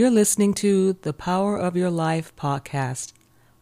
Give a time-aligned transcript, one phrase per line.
[0.00, 3.12] You're listening to the Power of Your Life podcast.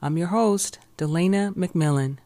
[0.00, 2.18] I'm your host, Delleana McMillan.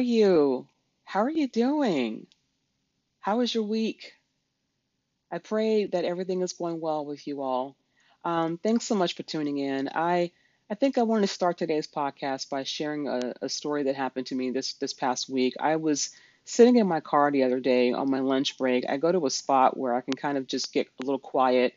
[0.00, 0.66] Are you?
[1.04, 2.26] How are you doing?
[3.20, 4.14] How was your week?
[5.30, 7.76] I pray that everything is going well with you all.
[8.24, 9.90] Um, thanks so much for tuning in.
[9.94, 10.30] I
[10.70, 14.28] I think I want to start today's podcast by sharing a, a story that happened
[14.28, 15.52] to me this this past week.
[15.60, 16.08] I was
[16.46, 18.86] sitting in my car the other day on my lunch break.
[18.88, 21.74] I go to a spot where I can kind of just get a little quiet.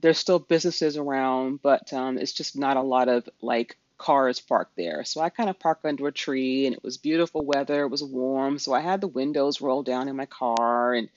[0.00, 4.76] There's still businesses around, but um, it's just not a lot of like cars parked
[4.76, 5.04] there.
[5.04, 7.84] So I kind of parked under a tree and it was beautiful weather.
[7.84, 8.58] It was warm.
[8.58, 11.08] So I had the windows rolled down in my car and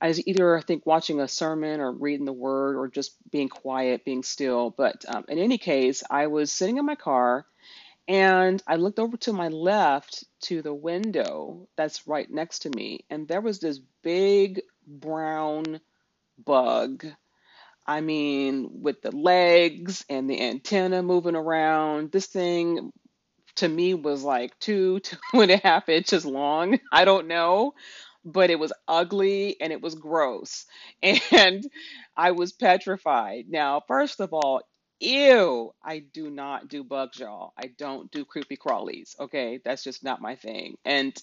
[0.00, 3.50] I was either, I think, watching a sermon or reading the word or just being
[3.50, 4.70] quiet, being still.
[4.70, 7.44] But um, in any case, I was sitting in my car
[8.08, 13.04] and I looked over to my left to the window that's right next to me.
[13.10, 15.80] And there was this big brown
[16.44, 17.04] bug
[17.86, 22.92] I mean, with the legs and the antenna moving around, this thing
[23.56, 26.78] to me was like two, two and a half inches long.
[26.92, 27.74] I don't know,
[28.24, 30.66] but it was ugly and it was gross.
[31.32, 31.66] And
[32.16, 33.46] I was petrified.
[33.48, 34.62] Now, first of all,
[35.00, 37.52] ew, I do not do bugs, y'all.
[37.58, 39.18] I don't do creepy crawlies.
[39.20, 40.76] Okay, that's just not my thing.
[40.84, 41.16] And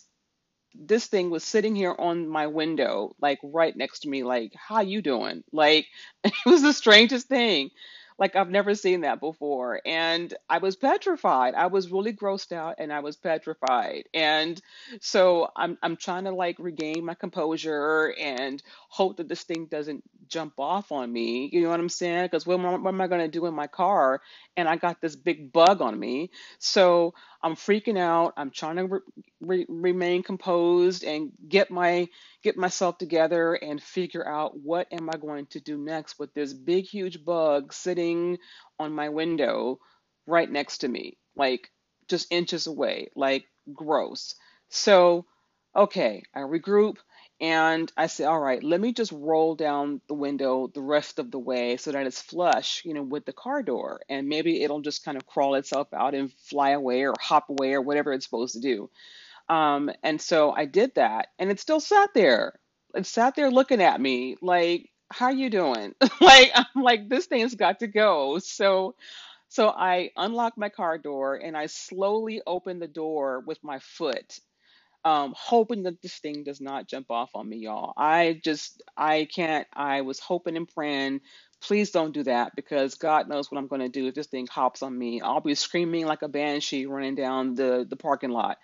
[0.79, 4.81] this thing was sitting here on my window, like right next to me, like, how
[4.81, 5.43] you doing?
[5.51, 5.87] Like,
[6.23, 7.71] it was the strangest thing.
[8.19, 9.79] Like, I've never seen that before.
[9.85, 11.53] And I was petrified.
[11.53, 14.05] I was really grossed out and I was petrified.
[14.13, 14.59] And
[15.01, 20.03] so I'm I'm trying to like regain my composure and hope that this thing doesn't
[20.29, 21.49] jump off on me.
[21.51, 22.25] You know what I'm saying?
[22.25, 24.21] Because what, what am I going to do in my car?
[24.55, 26.31] And I got this big bug on me.
[26.59, 28.33] So I'm freaking out.
[28.37, 28.99] I'm trying to re-
[29.41, 32.07] re- remain composed and get my
[32.43, 36.53] get myself together and figure out what am I going to do next with this
[36.53, 38.37] big huge bug sitting
[38.79, 39.79] on my window
[40.25, 41.69] right next to me, like
[42.07, 44.35] just inches away, like gross.
[44.69, 45.25] So,
[45.75, 46.97] okay, I regroup
[47.39, 51.31] and I say, all right, let me just roll down the window the rest of
[51.31, 54.01] the way so that it's flush, you know, with the car door.
[54.09, 57.73] And maybe it'll just kind of crawl itself out and fly away or hop away
[57.73, 58.89] or whatever it's supposed to do.
[59.49, 62.59] Um, and so I did that, and it still sat there.
[62.95, 67.55] It sat there looking at me like, "How you doing?" Like I'm like, this thing's
[67.55, 68.39] got to go.
[68.39, 68.95] So
[69.49, 74.39] so I unlocked my car door and I slowly opened the door with my foot,
[75.07, 77.93] um, hoping that this thing does not jump off on me, y'all.
[77.95, 79.65] I just I can't.
[79.73, 81.21] I was hoping and praying.
[81.61, 84.47] Please don't do that because God knows what I'm going to do if this thing
[84.47, 85.21] hops on me.
[85.21, 88.57] I'll be screaming like a banshee running down the, the parking lot.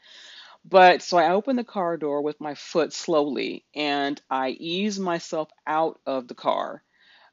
[0.65, 5.49] But so I open the car door with my foot slowly and I ease myself
[5.65, 6.83] out of the car.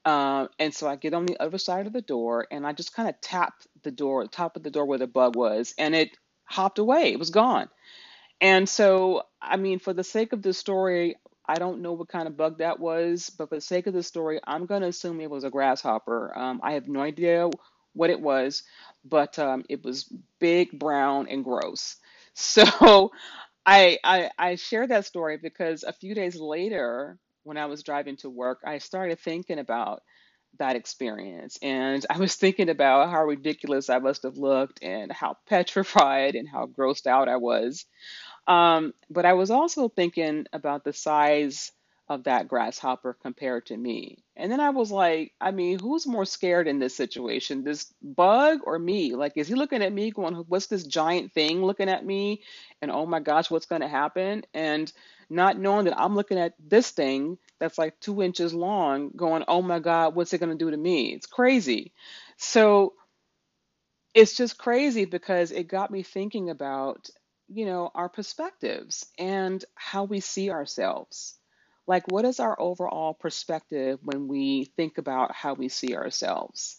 [0.05, 2.95] Um, and so I get on the other side of the door and I just
[2.95, 5.95] kind of tap the door, the top of the door where the bug was, and
[5.95, 7.13] it hopped away.
[7.13, 7.69] It was gone.
[8.41, 12.27] And so, I mean, for the sake of the story, I don't know what kind
[12.29, 15.21] of bug that was, but for the sake of the story, I'm going to assume
[15.21, 16.37] it was a grasshopper.
[16.39, 17.51] Um, I have no idea
[17.93, 18.63] what it was,
[19.05, 21.97] but um, it was big, brown, and gross.
[22.33, 23.11] So
[23.67, 28.17] I, I I share that story because a few days later, when I was driving
[28.19, 30.03] to work, I started thinking about
[30.59, 35.37] that experience, and I was thinking about how ridiculous I must have looked, and how
[35.49, 37.87] petrified and how grossed out I was.
[38.51, 41.73] Um, but I was also thinking about the size
[42.09, 44.19] of that grasshopper compared to me.
[44.37, 48.63] And then I was like, I mean, who's more scared in this situation, this bug
[48.65, 49.15] or me?
[49.15, 52.43] Like, is he looking at me going, what's this giant thing looking at me?
[52.83, 54.43] And oh my gosh, what's going to happen?
[54.53, 54.93] And
[55.31, 59.63] not knowing that I'm looking at this thing that's like two inches long, going, oh
[59.63, 61.15] my God, what's it going to do to me?
[61.15, 61.93] It's crazy.
[62.39, 62.95] So
[64.15, 67.09] it's just crazy because it got me thinking about,
[67.53, 71.35] you know, our perspectives and how we see ourselves.
[71.87, 76.79] Like, what is our overall perspective when we think about how we see ourselves?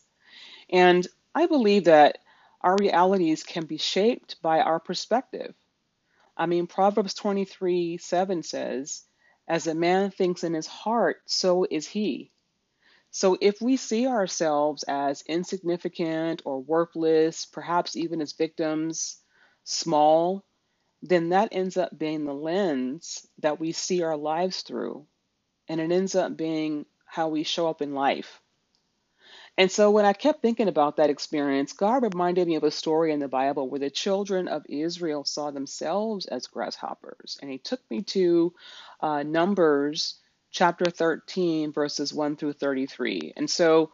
[0.69, 2.19] And I believe that
[2.61, 5.53] our realities can be shaped by our perspective.
[6.37, 9.03] I mean, Proverbs 23 7 says,
[9.49, 12.31] As a man thinks in his heart, so is he.
[13.09, 19.17] So if we see ourselves as insignificant or worthless, perhaps even as victims,
[19.65, 20.45] small,
[21.01, 25.05] then that ends up being the lens that we see our lives through.
[25.67, 28.41] And it ends up being how we show up in life.
[29.57, 33.11] And so when I kept thinking about that experience, God reminded me of a story
[33.11, 37.37] in the Bible where the children of Israel saw themselves as grasshoppers.
[37.41, 38.53] And He took me to
[39.01, 40.15] uh, Numbers
[40.51, 43.33] chapter 13, verses 1 through 33.
[43.35, 43.91] And so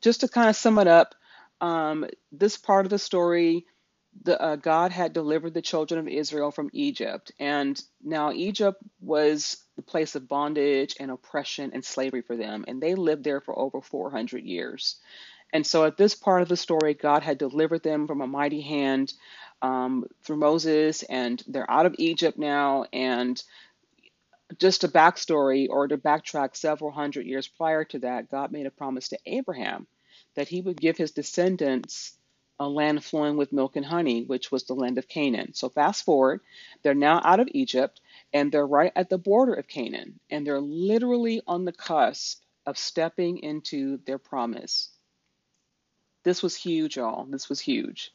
[0.00, 1.14] just to kind of sum it up,
[1.60, 3.66] um, this part of the story,
[4.22, 7.32] the, uh, God had delivered the children of Israel from Egypt.
[7.38, 12.64] And now Egypt was the place of bondage and oppression and slavery for them.
[12.68, 14.96] And they lived there for over 400 years.
[15.52, 18.60] And so at this part of the story, God had delivered them from a mighty
[18.60, 19.12] hand
[19.62, 22.84] um, through Moses, and they're out of Egypt now.
[22.92, 23.42] And
[24.58, 28.70] just a backstory or to backtrack several hundred years prior to that, God made a
[28.70, 29.86] promise to Abraham
[30.34, 32.16] that he would give his descendants
[32.60, 35.54] a land flowing with milk and honey, which was the land of Canaan.
[35.54, 36.42] So fast forward,
[36.82, 38.02] they're now out of Egypt
[38.34, 42.76] and they're right at the border of Canaan, and they're literally on the cusp of
[42.76, 44.90] stepping into their promise.
[46.22, 47.24] This was huge, y'all.
[47.24, 48.12] This was huge.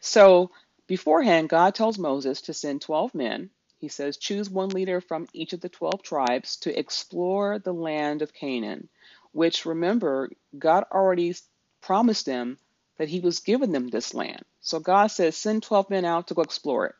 [0.00, 0.50] So
[0.88, 3.50] beforehand, God tells Moses to send 12 men.
[3.78, 8.22] He says, choose one leader from each of the 12 tribes to explore the land
[8.22, 8.88] of Canaan,
[9.30, 10.28] which remember,
[10.58, 11.36] God already
[11.80, 12.58] promised them
[12.98, 14.42] that He was giving them this land.
[14.60, 16.94] So God says, send 12 men out to go explore it.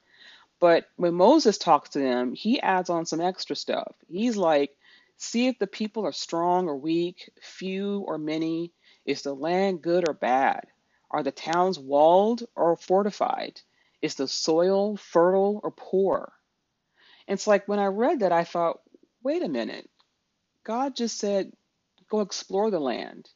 [0.58, 3.94] But when Moses talks to them, he adds on some extra stuff.
[4.08, 4.76] He's like,
[5.16, 8.72] see if the people are strong or weak, few or many.
[9.04, 10.66] Is the land good or bad?
[11.10, 13.60] Are the towns walled or fortified?
[14.02, 16.32] Is the soil fertile or poor?
[17.28, 18.80] And It's like when I read that, I thought,
[19.22, 19.88] wait a minute.
[20.64, 21.52] God just said,
[22.08, 23.28] go explore the land.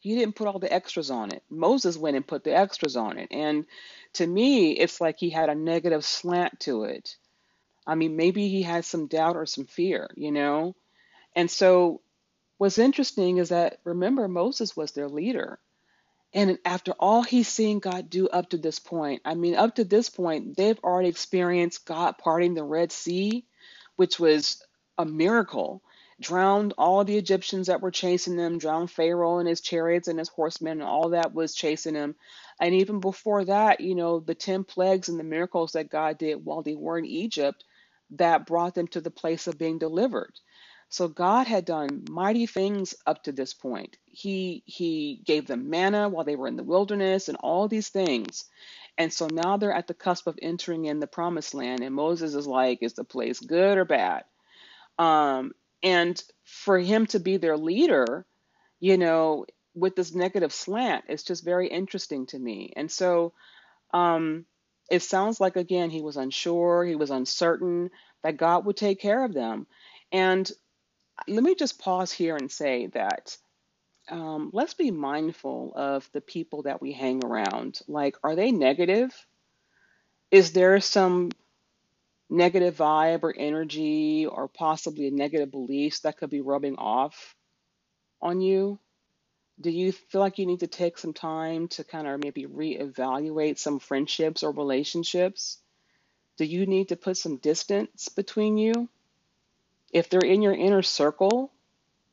[0.00, 1.42] He didn't put all the extras on it.
[1.50, 3.28] Moses went and put the extras on it.
[3.30, 3.66] And
[4.14, 7.16] to me, it's like he had a negative slant to it.
[7.86, 10.74] I mean, maybe he had some doubt or some fear, you know?
[11.36, 12.00] And so
[12.56, 15.58] what's interesting is that remember, Moses was their leader.
[16.32, 19.84] And after all he's seen God do up to this point, I mean, up to
[19.84, 23.44] this point, they've already experienced God parting the Red Sea,
[23.96, 24.62] which was
[24.96, 25.82] a miracle
[26.20, 30.28] drowned all the Egyptians that were chasing them, drowned Pharaoh and his chariots and his
[30.30, 32.16] horsemen, and all that was chasing him.
[32.60, 36.44] And even before that, you know, the 10 plagues and the miracles that God did
[36.44, 37.64] while they were in Egypt
[38.12, 40.32] that brought them to the place of being delivered.
[40.88, 43.96] So God had done mighty things up to this point.
[44.06, 48.44] He he gave them manna while they were in the wilderness and all these things.
[48.98, 52.34] And so now they're at the cusp of entering in the promised land and Moses
[52.34, 54.24] is like is the place good or bad?
[54.98, 58.26] Um and for him to be their leader,
[58.80, 62.72] you know, with this negative slant, it's just very interesting to me.
[62.76, 63.32] And so
[63.92, 64.44] um,
[64.90, 67.90] it sounds like, again, he was unsure, he was uncertain
[68.22, 69.66] that God would take care of them.
[70.12, 70.50] And
[71.28, 73.36] let me just pause here and say that
[74.08, 77.80] um, let's be mindful of the people that we hang around.
[77.86, 79.14] Like, are they negative?
[80.30, 81.30] Is there some
[82.30, 87.34] negative vibe or energy or possibly negative beliefs that could be rubbing off
[88.22, 88.78] on you?
[89.60, 93.58] Do you feel like you need to take some time to kind of maybe reevaluate
[93.58, 95.58] some friendships or relationships?
[96.38, 98.88] Do you need to put some distance between you?
[99.92, 101.52] If they're in your inner circle,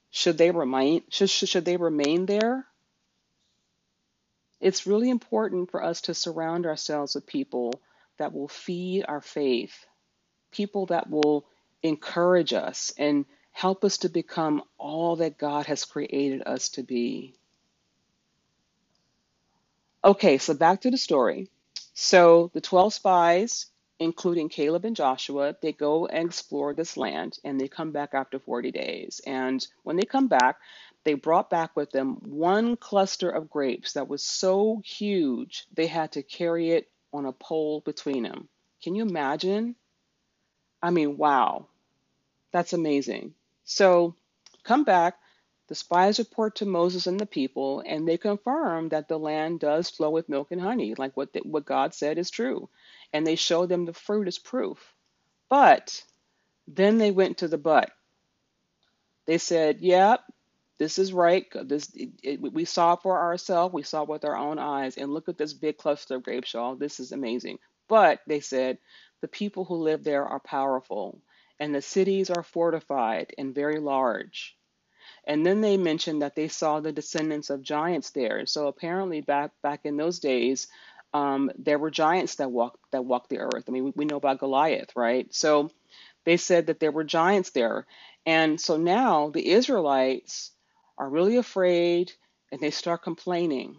[0.09, 2.65] should they remain should, should they remain there?
[4.59, 7.71] It's really important for us to surround ourselves with people
[8.17, 9.85] that will feed our faith,
[10.57, 11.45] people that will
[11.83, 17.35] encourage us and help us to become all that God has created us to be.
[20.03, 21.49] Okay, so back to the story.
[21.93, 23.67] So the 12 spies,
[23.99, 28.39] including Caleb and Joshua, they go and explore this land and they come back after
[28.39, 29.21] 40 days.
[29.27, 30.57] And when they come back,
[31.03, 36.13] they brought back with them one cluster of grapes that was so huge they had
[36.13, 38.49] to carry it on a pole between them.
[38.83, 39.75] Can you imagine?
[40.81, 41.67] I mean, wow,
[42.51, 43.33] that's amazing.
[43.65, 44.15] So
[44.63, 45.15] come back.
[45.67, 49.89] The spies report to Moses and the people, and they confirm that the land does
[49.89, 52.69] flow with milk and honey, like what, the, what God said is true.
[53.11, 54.93] And they show them the fruit as proof.
[55.49, 56.03] But
[56.67, 57.91] then they went to the but.
[59.25, 60.33] They said, "Yep, yeah,
[60.77, 61.45] this is right.
[61.63, 63.73] This it, it, we saw for ourselves.
[63.73, 64.97] We saw it with our own eyes.
[64.97, 66.75] And look at this big cluster of grapes, y'all.
[66.75, 68.77] This is amazing." But they said,
[69.21, 71.21] the people who live there are powerful,
[71.59, 74.57] and the cities are fortified and very large.
[75.27, 78.45] And then they mentioned that they saw the descendants of giants there.
[78.47, 80.67] So apparently, back back in those days,
[81.13, 83.65] Um, there were giants that walked that walked the earth.
[83.67, 85.27] I mean, we, we know about Goliath, right?
[85.33, 85.71] So
[86.25, 87.87] they said that there were giants there,
[88.25, 90.51] and so now the Israelites
[90.97, 92.13] are really afraid,
[92.51, 93.77] and they start complaining,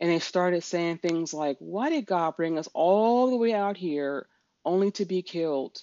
[0.00, 3.76] and they started saying things like, "Why did God bring us all the way out
[3.78, 4.28] here
[4.64, 5.80] only to be killed?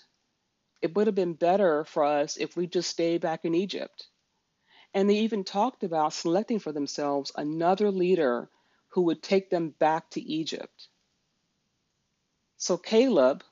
[0.82, 4.08] It would have been better for us if we just stayed back in Egypt."
[4.94, 8.50] And they even talked about selecting for themselves another leader
[8.90, 10.88] who would take them back to Egypt.
[12.58, 13.44] So Caleb,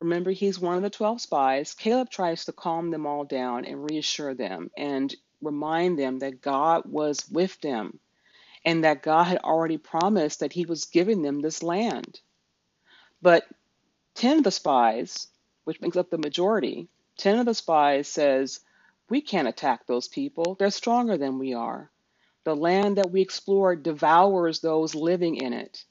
[0.00, 3.90] remember he's one of the 12 spies, Caleb tries to calm them all down and
[3.90, 7.98] reassure them and remind them that God was with them
[8.64, 12.20] and that God had already promised that he was giving them this land.
[13.20, 13.46] But
[14.14, 15.28] 10 of the spies,
[15.64, 18.60] which makes up the majority, 10 of the spies says,
[19.08, 20.54] we can't attack those people.
[20.58, 21.90] They're stronger than we are.
[22.44, 25.84] The land that we explored devours those living in it.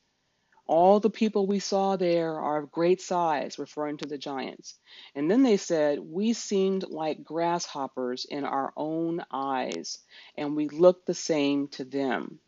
[0.65, 4.75] All the people we saw there are of great size, referring to the giants.
[5.13, 10.00] And then they said, We seemed like grasshoppers in our own eyes,
[10.38, 12.39] and we looked the same to them.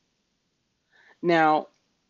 [1.22, 1.68] Now,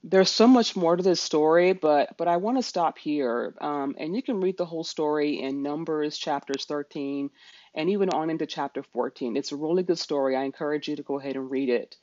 [0.07, 3.55] there's so much more to this story, but but I want to stop here.
[3.59, 7.31] Um, and you can read the whole story in Numbers chapters 13
[7.73, 9.35] and even on into chapter 14.
[9.35, 10.35] It's a really good story.
[10.35, 11.97] I encourage you to go ahead and read it.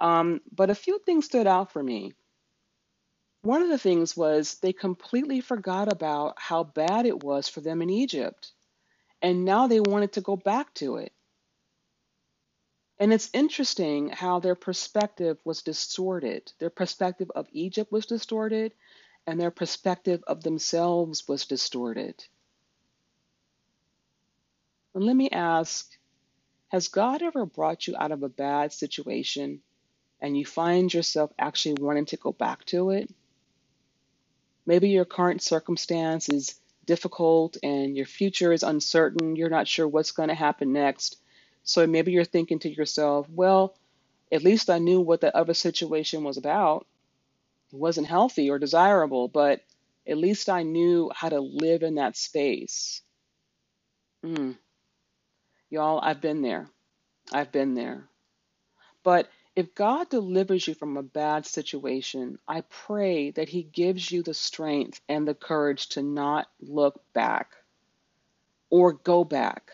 [0.00, 2.12] Um, but a few things stood out for me.
[3.42, 7.82] One of the things was they completely forgot about how bad it was for them
[7.82, 8.52] in Egypt,
[9.20, 11.12] and now they wanted to go back to it.
[13.00, 16.52] And it's interesting how their perspective was distorted.
[16.58, 18.74] Their perspective of Egypt was distorted,
[19.26, 22.24] and their perspective of themselves was distorted.
[24.94, 25.96] And let me ask
[26.68, 29.62] Has God ever brought you out of a bad situation
[30.20, 33.14] and you find yourself actually wanting to go back to it?
[34.66, 39.36] Maybe your current circumstance is difficult and your future is uncertain.
[39.36, 41.16] You're not sure what's going to happen next.
[41.68, 43.74] So maybe you're thinking to yourself, well,
[44.32, 46.86] at least I knew what the other situation was about.
[47.70, 49.60] It wasn't healthy or desirable, but
[50.06, 53.02] at least I knew how to live in that space.
[54.24, 54.56] Mm.
[55.68, 56.70] Y'all, I've been there.
[57.30, 58.08] I've been there.
[59.02, 64.22] But if God delivers you from a bad situation, I pray that He gives you
[64.22, 67.50] the strength and the courage to not look back
[68.70, 69.72] or go back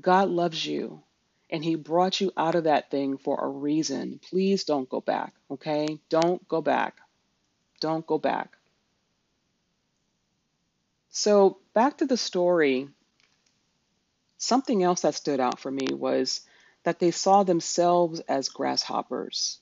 [0.00, 1.02] God loves you
[1.50, 4.20] and He brought you out of that thing for a reason.
[4.30, 6.00] Please don't go back, okay?
[6.08, 6.96] Don't go back.
[7.80, 8.56] Don't go back.
[11.10, 12.88] So, back to the story,
[14.36, 16.40] something else that stood out for me was
[16.82, 19.60] that they saw themselves as grasshoppers.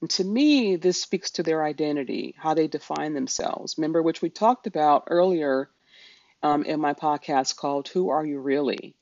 [0.00, 3.76] And to me, this speaks to their identity, how they define themselves.
[3.78, 5.68] Remember, which we talked about earlier
[6.42, 8.94] um, in my podcast called Who Are You Really?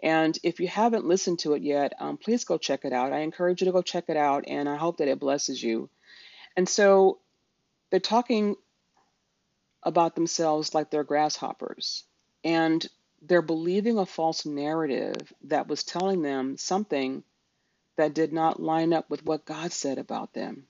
[0.00, 3.12] And if you haven't listened to it yet, um, please go check it out.
[3.12, 5.88] I encourage you to go check it out, and I hope that it blesses you.
[6.56, 7.18] And so
[7.90, 8.56] they're talking
[9.82, 12.04] about themselves like they're grasshoppers,
[12.44, 12.86] and
[13.22, 17.22] they're believing a false narrative that was telling them something
[17.96, 20.66] that did not line up with what God said about them.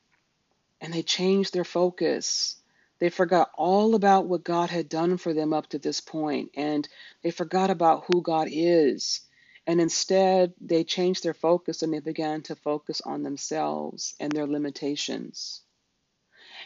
[0.80, 2.56] And they changed their focus.
[3.00, 6.88] They forgot all about what God had done for them up to this point, and
[7.22, 9.22] they forgot about who God is.
[9.66, 14.46] And instead, they changed their focus and they began to focus on themselves and their
[14.46, 15.62] limitations.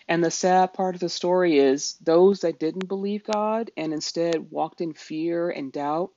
[0.08, 4.50] And the sad part of the story is those that didn't believe God and instead
[4.50, 6.10] walked in fear and doubt,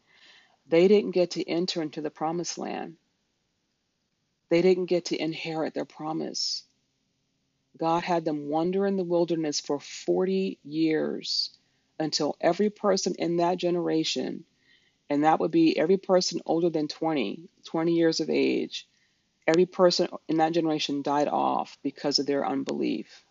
[0.68, 2.98] they didn't get to enter into the promised land.
[4.50, 6.64] They didn't get to inherit their promise.
[7.80, 11.52] God had them wander in the wilderness for 40 years
[12.00, 14.46] until every person in that generation,
[15.10, 18.88] and that would be every person older than 20, 20 years of age,
[19.48, 23.24] every person in that generation died off because of their unbelief.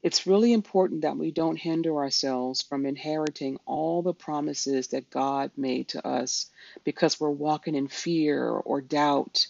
[0.00, 5.50] It's really important that we don't hinder ourselves from inheriting all the promises that God
[5.56, 6.50] made to us
[6.84, 9.48] because we're walking in fear or doubt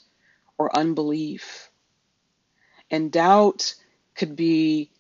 [0.57, 1.68] or unbelief.
[2.91, 3.75] And doubt
[4.15, 4.91] could be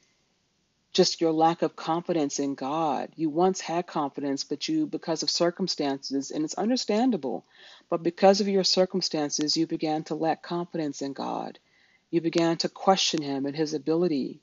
[0.92, 3.10] just your lack of confidence in God.
[3.16, 7.44] You once had confidence, but you, because of circumstances, and it's understandable,
[7.90, 11.58] but because of your circumstances, you began to lack confidence in God.
[12.10, 14.40] You began to question Him and His ability.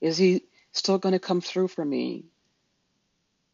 [0.00, 2.24] Is He still going to come through for me?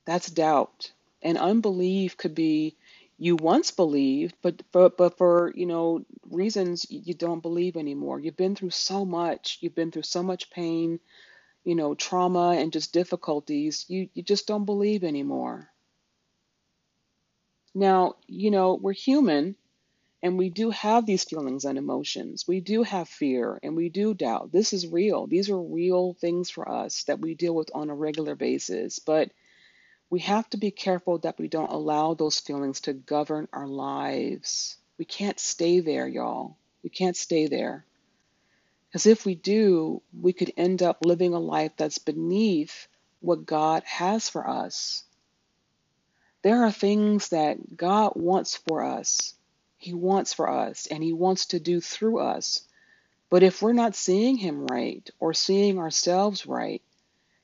[0.06, 0.92] That's doubt.
[1.22, 2.76] And unbelief could be
[3.20, 8.18] you once believed, but but but for you know reasons you don't believe anymore.
[8.18, 9.58] You've been through so much.
[9.60, 11.00] You've been through so much pain,
[11.64, 13.86] you know, trauma and just difficulties.
[13.88, 15.70] You you just don't believe anymore.
[17.74, 19.56] Now, you know, we're human
[20.22, 22.48] and we do have these feelings and emotions.
[22.48, 24.52] We do have fear and we do doubt.
[24.52, 25.26] This is real.
[25.26, 28.98] These are real things for us that we deal with on a regular basis.
[28.98, 29.30] But
[30.10, 34.76] we have to be careful that we don't allow those feelings to govern our lives.
[34.98, 36.56] We can't stay there, y'all.
[36.82, 37.84] We can't stay there.
[38.88, 42.88] Because if we do, we could end up living a life that's beneath
[43.20, 45.04] what God has for us.
[46.42, 49.34] There are things that God wants for us
[49.80, 52.68] he wants for us and He wants to do through us.
[53.30, 56.82] But if we're not seeing Him right or seeing ourselves right,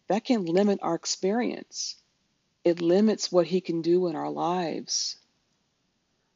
[0.08, 1.96] that can limit our experience.
[2.66, 5.16] It limits what He can do in our lives.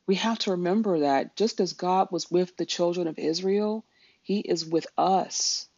[0.06, 3.84] We have to remember that just as God was with the children of Israel,
[4.22, 5.68] He is with us.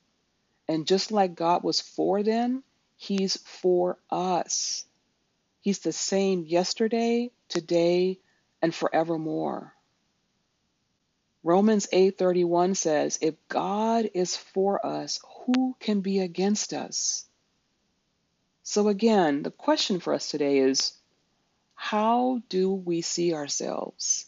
[0.68, 2.64] And just like God was for them,
[2.96, 4.84] He's for us.
[5.62, 8.20] He's the same yesterday, today,
[8.62, 9.74] and forevermore.
[11.42, 17.26] Romans 8:31 says, "If God is for us, who can be against us?"
[18.64, 20.92] So again, the question for us today is
[21.74, 24.26] how do we see ourselves?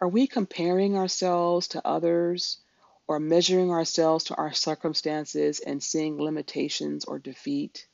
[0.00, 2.58] Are we comparing ourselves to others
[3.06, 7.86] or measuring ourselves to our circumstances and seeing limitations or defeat?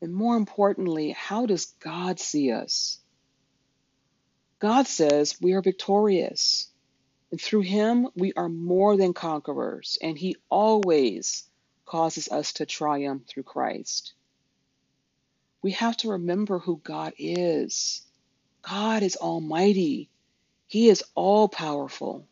[0.00, 2.98] And more importantly, how does God see us?
[4.58, 6.68] God says we are victorious.
[7.30, 11.44] And through him, we are more than conquerors, and he always
[11.92, 14.14] causes us to triumph through Christ.
[15.60, 18.00] We have to remember who God is.
[18.62, 20.08] God is almighty,
[20.68, 22.26] he is all powerful,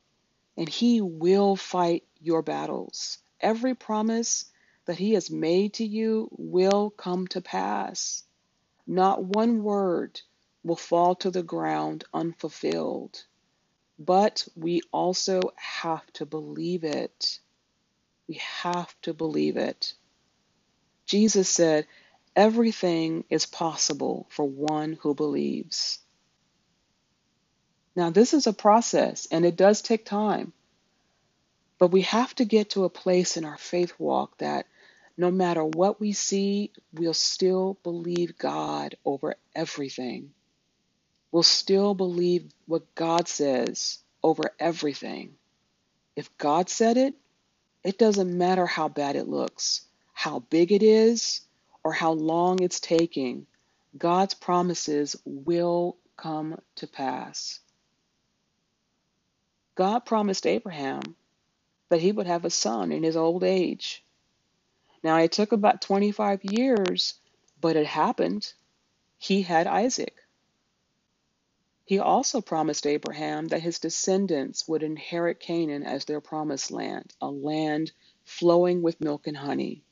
[0.56, 3.18] and he will fight your battles.
[3.38, 4.46] Every promise
[4.86, 8.24] that he has made to you will come to pass.
[8.86, 10.22] Not one word
[10.64, 13.24] will fall to the ground unfulfilled
[14.00, 17.38] but we also have to believe it.
[18.30, 19.94] We have to believe it.
[21.06, 21.86] Jesus said,
[22.36, 26.00] Everything is possible for one who believes.
[27.96, 30.54] Now, this is a process and it does take time,
[31.78, 34.66] but we have to get to a place in our faith walk that
[35.18, 40.30] no matter what we see, we'll still believe God over everything
[41.32, 45.34] We'll still believe what God says over everything.
[46.16, 47.14] If God said it,
[47.82, 51.40] it doesn't matter how bad it looks, how big it is,
[51.82, 53.46] or how long it's taking.
[53.96, 57.60] God's promises will come to pass.
[59.74, 61.00] God promised Abraham
[61.88, 64.04] that he would have a son in his old age.
[65.02, 67.14] Now, it took about 25 years,
[67.60, 68.52] but it happened.
[69.18, 70.14] He had Isaac.
[71.90, 77.28] He also promised Abraham that his descendants would inherit Canaan as their promised land, a
[77.28, 77.90] land
[78.24, 79.82] flowing with milk and honey.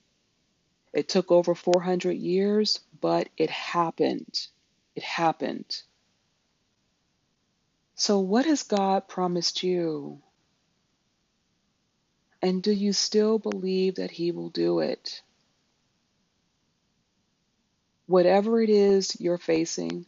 [0.92, 4.46] It took over 400 years, but it happened.
[4.94, 5.82] It happened.
[7.96, 10.22] So, what has God promised you?
[12.40, 15.20] And do you still believe that He will do it?
[18.06, 20.06] Whatever it is you're facing,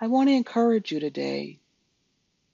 [0.00, 1.58] I want to encourage you today.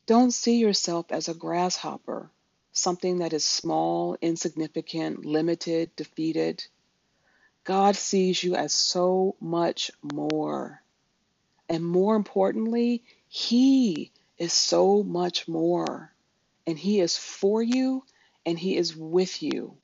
[0.07, 2.31] Don't see yourself as a grasshopper,
[2.73, 6.65] something that is small, insignificant, limited, defeated.
[7.65, 10.83] God sees you as so much more.
[11.69, 16.15] And more importantly, He is so much more.
[16.67, 18.05] And He is for you
[18.47, 19.77] and He is with you.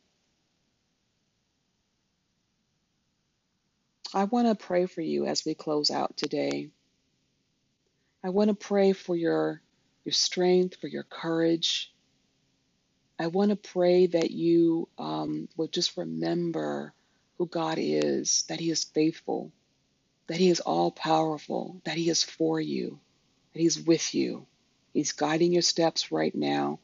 [4.14, 6.70] I want to pray for you as we close out today.
[8.24, 9.62] I want to pray for your,
[10.04, 11.92] your strength, for your courage.
[13.18, 16.92] I want to pray that you um, will just remember
[17.38, 19.52] who God is, that He is faithful,
[20.28, 23.00] that He is all powerful, that He is for you,
[23.54, 24.46] that He's with you.
[24.94, 26.80] He's guiding your steps right now.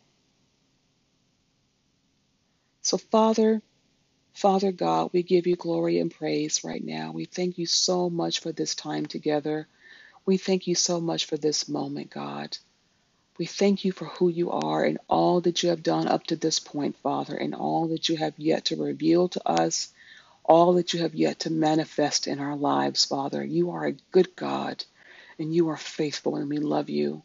[2.82, 3.62] So, Father,
[4.34, 7.12] Father God, we give you glory and praise right now.
[7.12, 9.66] We thank you so much for this time together.
[10.26, 12.58] We thank you so much for this moment, God.
[13.38, 16.36] We thank you for who you are and all that you have done up to
[16.36, 19.92] this point, Father, and all that you have yet to reveal to us,
[20.44, 23.44] all that you have yet to manifest in our lives, Father.
[23.44, 24.84] You are a good God,
[25.38, 27.22] and you are faithful, and we love you.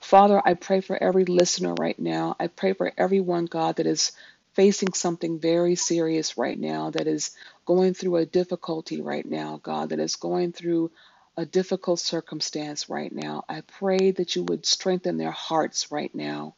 [0.00, 2.36] Father, I pray for every listener right now.
[2.38, 4.12] I pray for everyone, God, that is
[4.54, 7.32] facing something very serious right now, that is
[7.66, 10.92] going through a difficulty right now, God, that is going through
[11.36, 13.44] a difficult circumstance right now.
[13.48, 16.54] I pray that you would strengthen their hearts right now.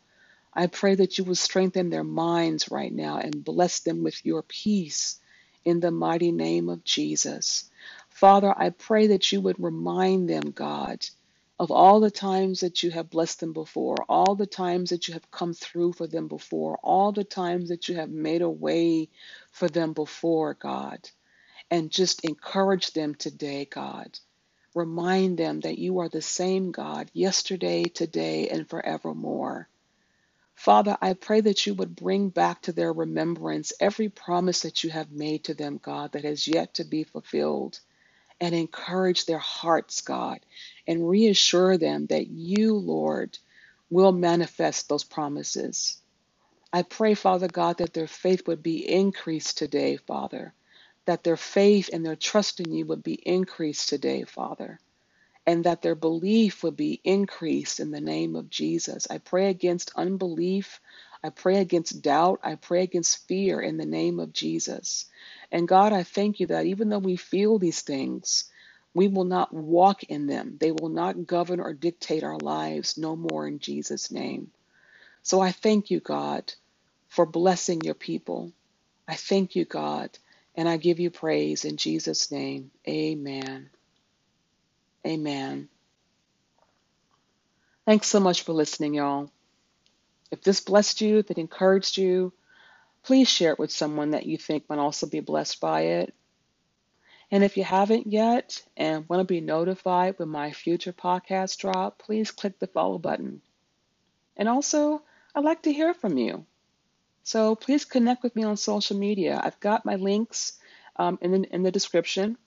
[0.55, 4.43] I pray that you would strengthen their minds right now and bless them with your
[4.43, 5.19] peace
[5.65, 7.71] in the mighty name of Jesus.
[8.09, 11.05] Father, I pray that you would remind them, God,
[11.59, 15.15] of all the times that you have blessed them before, all the times that you
[15.15, 19.09] have come through for them before, all the times that you have made a way
[19.51, 21.11] for them before, God.
[21.71, 24.19] And just encourage them today, God.
[24.79, 29.69] Remind them that you are the same God yesterday, today, and forevermore.
[30.57, 34.91] Father, I pray that you would bring back to their remembrance every promise that you
[34.91, 37.81] have made to them, God, that has yet to be fulfilled
[38.41, 40.41] and encourage their hearts, God,
[40.87, 43.39] and reassure them that you, Lord,
[43.91, 46.01] will manifest those promises.
[46.73, 50.55] I pray, Father God, that their faith would be increased today, Father,
[51.09, 54.79] that their faith and their trust in you would be increased today, Father
[55.47, 59.09] and that their belief would be increased in the name of Jesus.
[59.11, 60.81] I pray against unbelief.
[61.25, 62.41] I pray against doubt.
[62.45, 65.07] I pray against fear in the name of Jesus.
[65.53, 68.47] And God, I thank you that even though we feel these things,
[68.95, 70.59] we will not walk in them.
[70.61, 74.53] They will not govern or dictate our lives no more in Jesus' name.
[75.23, 76.55] So I thank you, God,
[77.09, 78.53] for blessing your people.
[79.09, 80.19] I thank you, God,
[80.59, 82.73] and I give you praise in Jesus' name.
[82.89, 83.71] Amen.
[85.07, 85.69] Amen.
[87.87, 89.31] Thanks so much for listening, y'all.
[90.33, 92.33] If this blessed you, if it encouraged you,
[93.05, 96.13] please share it with someone that you think might also be blessed by it.
[97.31, 102.01] And if you haven't yet and want to be notified when my future podcasts drop,
[102.01, 103.43] please click the follow button.
[104.37, 105.03] And also,
[105.37, 106.47] I'd like to hear from you.
[107.29, 109.39] So please connect with me on social media.
[109.39, 110.55] I've got my links
[110.97, 112.39] um, in, the, in the description.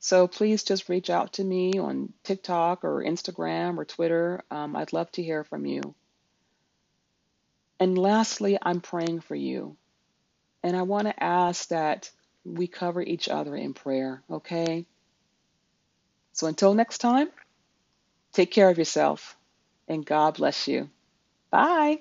[0.00, 4.42] So please just reach out to me on TikTok or Instagram or Twitter.
[4.50, 5.94] Um, I'd love to hear from you.
[7.78, 9.76] And lastly, I'm praying for you.
[10.64, 12.10] And I want to ask that
[12.44, 14.84] we cover each other in prayer, okay?
[16.32, 17.28] So until next time,
[18.32, 19.36] take care of yourself
[19.86, 20.90] and God bless you.
[21.52, 22.00] Bye.